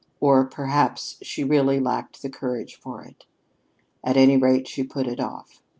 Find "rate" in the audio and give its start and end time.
4.35-4.67